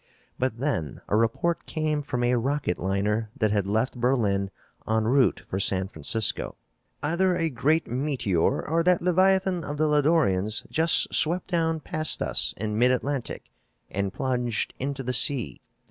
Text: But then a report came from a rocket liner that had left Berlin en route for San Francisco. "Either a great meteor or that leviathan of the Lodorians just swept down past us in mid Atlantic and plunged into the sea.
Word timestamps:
But 0.39 0.57
then 0.57 1.01
a 1.07 1.15
report 1.15 1.67
came 1.67 2.01
from 2.01 2.23
a 2.23 2.33
rocket 2.33 2.79
liner 2.79 3.29
that 3.37 3.51
had 3.51 3.67
left 3.67 3.95
Berlin 3.99 4.49
en 4.89 5.03
route 5.03 5.39
for 5.41 5.59
San 5.59 5.87
Francisco. 5.89 6.55
"Either 7.03 7.35
a 7.35 7.51
great 7.51 7.85
meteor 7.85 8.67
or 8.67 8.81
that 8.81 9.03
leviathan 9.03 9.63
of 9.63 9.77
the 9.77 9.85
Lodorians 9.85 10.65
just 10.71 11.13
swept 11.13 11.49
down 11.51 11.81
past 11.81 12.23
us 12.23 12.55
in 12.57 12.79
mid 12.79 12.89
Atlantic 12.89 13.51
and 13.91 14.11
plunged 14.11 14.73
into 14.79 15.03
the 15.03 15.13
sea. 15.13 15.61